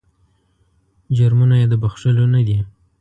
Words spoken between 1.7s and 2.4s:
بخښلو